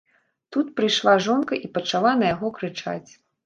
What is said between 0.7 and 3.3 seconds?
прыйшла жонка і пачала на яго крычаць.